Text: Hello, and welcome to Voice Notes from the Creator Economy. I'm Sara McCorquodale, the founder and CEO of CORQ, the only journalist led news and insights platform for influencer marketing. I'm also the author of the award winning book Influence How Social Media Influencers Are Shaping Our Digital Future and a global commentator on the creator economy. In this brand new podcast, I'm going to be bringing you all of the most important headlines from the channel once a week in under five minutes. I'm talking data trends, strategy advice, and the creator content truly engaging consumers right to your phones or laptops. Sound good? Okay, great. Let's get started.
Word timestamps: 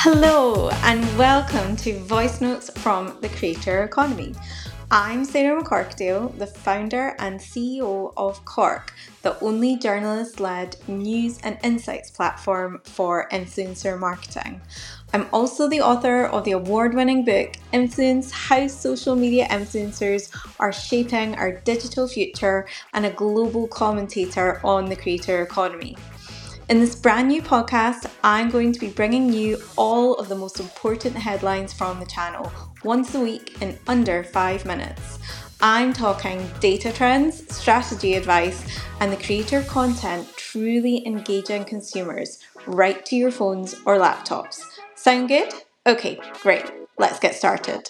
Hello, 0.00 0.68
and 0.84 1.02
welcome 1.18 1.74
to 1.76 1.98
Voice 2.00 2.42
Notes 2.42 2.70
from 2.78 3.16
the 3.22 3.30
Creator 3.30 3.82
Economy. 3.82 4.34
I'm 4.90 5.24
Sara 5.24 5.60
McCorquodale, 5.60 6.38
the 6.38 6.46
founder 6.46 7.16
and 7.18 7.40
CEO 7.40 8.12
of 8.14 8.44
CORQ, 8.44 8.90
the 9.22 9.40
only 9.40 9.78
journalist 9.78 10.38
led 10.38 10.76
news 10.86 11.40
and 11.42 11.58
insights 11.64 12.10
platform 12.10 12.82
for 12.84 13.26
influencer 13.30 13.98
marketing. 13.98 14.60
I'm 15.14 15.26
also 15.32 15.66
the 15.66 15.80
author 15.80 16.26
of 16.26 16.44
the 16.44 16.52
award 16.52 16.94
winning 16.94 17.24
book 17.24 17.56
Influence 17.72 18.30
How 18.30 18.68
Social 18.68 19.16
Media 19.16 19.48
Influencers 19.48 20.30
Are 20.60 20.74
Shaping 20.74 21.34
Our 21.36 21.52
Digital 21.52 22.06
Future 22.06 22.68
and 22.92 23.06
a 23.06 23.10
global 23.10 23.66
commentator 23.66 24.60
on 24.62 24.84
the 24.84 24.94
creator 24.94 25.42
economy. 25.42 25.96
In 26.68 26.80
this 26.80 26.96
brand 26.96 27.28
new 27.28 27.42
podcast, 27.42 28.10
I'm 28.24 28.50
going 28.50 28.72
to 28.72 28.80
be 28.80 28.88
bringing 28.88 29.32
you 29.32 29.62
all 29.76 30.14
of 30.14 30.28
the 30.28 30.34
most 30.34 30.58
important 30.58 31.14
headlines 31.14 31.72
from 31.72 32.00
the 32.00 32.06
channel 32.06 32.52
once 32.82 33.14
a 33.14 33.20
week 33.20 33.62
in 33.62 33.78
under 33.86 34.24
five 34.24 34.64
minutes. 34.64 35.20
I'm 35.60 35.92
talking 35.92 36.44
data 36.58 36.92
trends, 36.92 37.54
strategy 37.56 38.14
advice, 38.14 38.66
and 38.98 39.12
the 39.12 39.16
creator 39.16 39.62
content 39.62 40.28
truly 40.36 41.06
engaging 41.06 41.64
consumers 41.64 42.40
right 42.66 43.06
to 43.06 43.14
your 43.14 43.30
phones 43.30 43.76
or 43.84 43.96
laptops. 43.96 44.60
Sound 44.96 45.28
good? 45.28 45.54
Okay, 45.86 46.18
great. 46.42 46.64
Let's 46.98 47.20
get 47.20 47.36
started. 47.36 47.88